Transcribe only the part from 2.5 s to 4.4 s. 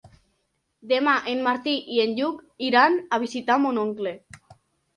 iran a visitar mon oncle.